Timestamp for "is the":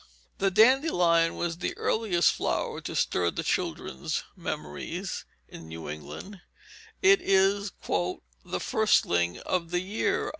7.21-8.59